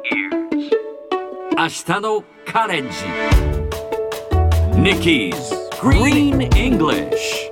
[0.00, 2.90] 明日のカレンジ
[4.76, 5.34] Nikki's
[5.80, 7.48] Green English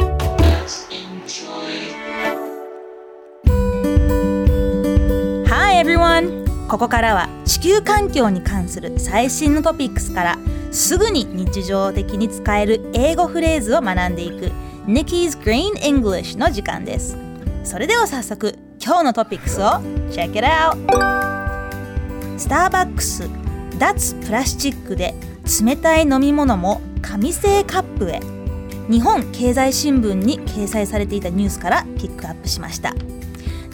[5.49, 6.69] Hi everyone!
[6.69, 10.39] ここからは地球環境に関する最新のトピックスから
[10.71, 14.53] すぐに日常的に使える英語フレーズを学んでいく
[14.87, 17.17] Nikki's Green English の時間です
[17.65, 19.81] それでは早速今日のトピックスを
[20.13, 21.36] Check it out!
[22.39, 23.31] スターバックス
[23.79, 25.15] 脱プラスチックで
[25.65, 28.21] 冷たい飲み物も紙製カップへ。
[28.91, 32.95] 日本経済新聞に掲載されていたニュースからピックアップしました。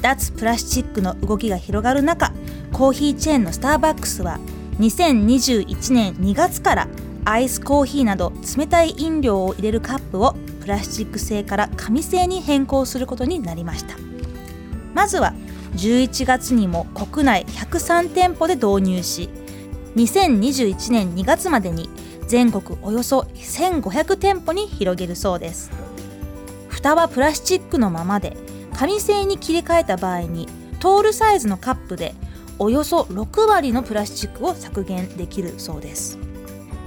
[0.00, 2.32] 脱プラスチックの動きが広がる中
[2.72, 4.38] コーヒーチェーンのスターバックスは
[4.80, 6.88] 2021年2月から
[7.24, 13.96] アイスコーヒーなど冷たい飲料を入れるカップをプラスチック製から紙製に変更することになりました。
[14.94, 15.34] まずは
[15.74, 19.30] 11月にも国内103店舗で導入し
[19.96, 21.88] 2021年2月までに
[22.26, 25.70] 全国およそ1500店舗に広げるそうです。
[26.68, 28.36] 蓋はプラスチックのままで
[28.74, 30.48] 紙製に切り替えた場合に
[30.80, 32.14] トールサイズのカップで
[32.58, 36.18] およそ6割のプラスチックを削減できるそうです。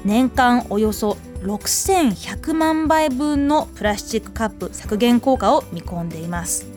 [0.04, 6.75] 年間およそ6100万杯分のプラスチックカップ削減効果を見込んでいます。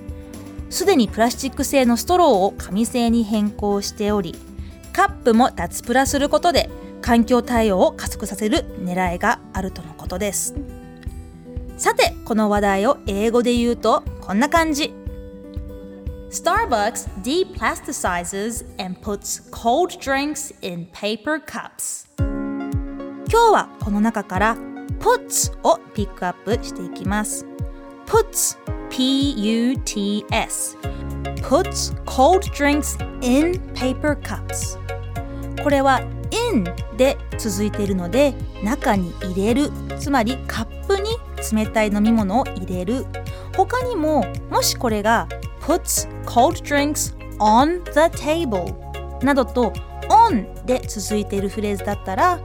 [0.70, 4.34] すでにプラスチック製のストローを紙製に変更しており
[4.92, 6.68] カップも脱プラすることで
[7.00, 10.54] 環境対応を加速させる狙いがあるとのことです。
[11.76, 14.92] さてこの話題を英語で言うとこんな感じ。
[16.30, 22.08] Starbucks deplasticizes and puts cold drinks in paper cups.
[22.18, 24.56] 今日はこの中から
[24.98, 27.46] puts をピックアップしていきます。
[28.06, 28.58] puts
[28.98, 30.76] P-U-T-S
[31.40, 34.76] puts cold drinks in paper cups.
[35.62, 36.00] これは
[36.50, 36.64] in
[36.96, 39.70] で続いているので中に入れる。
[40.00, 41.10] つまりカップに
[41.52, 43.06] 冷たい飲み物を入れる。
[43.56, 45.28] 他にももしこれが
[45.60, 48.74] puts cold drinks on the table
[49.24, 49.72] などと
[50.08, 52.40] on で続いているフレーズだったら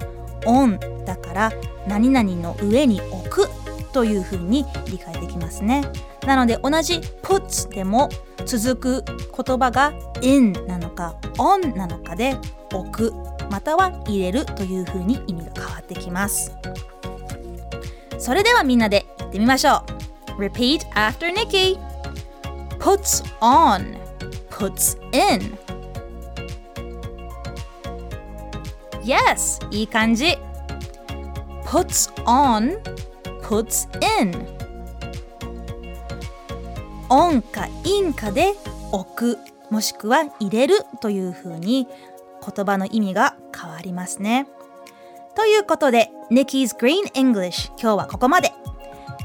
[0.45, 1.51] on だから
[1.87, 3.47] 何々の上に置く
[3.91, 5.81] というふうに理解できますね。
[6.25, 8.09] なので同じ puts でも
[8.45, 12.37] 続く言葉が in なのか on なのかで
[12.73, 13.13] 置く
[13.49, 16.51] または入れるというふうに意味が変わってきます。
[18.17, 19.83] それではみんなで言ってみましょ
[20.37, 20.41] う。
[20.41, 21.77] Repeat after Nikki.
[22.79, 23.97] Puts on.
[24.49, 25.57] Puts in.
[29.03, 30.37] Yes いい感じ。
[31.65, 32.81] Puts on.
[33.41, 33.87] Puts
[34.21, 34.62] in.
[37.13, 38.55] On か in かで
[38.91, 39.37] 置く
[39.69, 44.47] もしくは入れるというふうに言葉の意味が変わりますね。
[45.35, 48.51] ということで Nikki's Green English 今日はここまで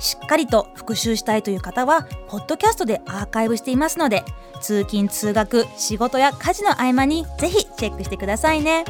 [0.00, 4.22] しっかりと復習したいという方はポッドキャストでアーカイブしていますので
[4.60, 8.84] 通勤通学仕事や家事の合間にぜひチェックしてくださいね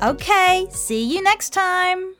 [0.00, 2.19] OK see you next time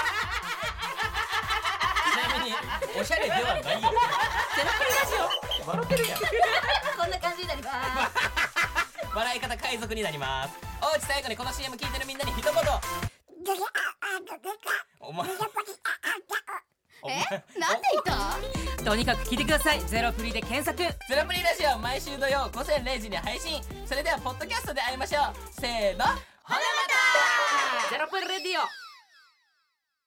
[2.39, 2.55] みに
[2.99, 5.15] おしゃれではないよゼロプリラジ
[5.65, 12.53] オ笑ってるやんこんな感じになります笑い方海賊になりますおうち最後にこの CM 聞いてるみんなに一言
[14.99, 15.27] お前
[17.03, 17.23] お前
[17.57, 18.03] なんで言っ
[18.77, 26.15] たとにかく聞いてくださいゼロプリで検索ゼロプリラジオ毎週土曜午前0時に配信それではポッドキャストで会いましょうせーのほな
[26.47, 26.59] ま
[27.83, 28.80] たゼロプリレディオ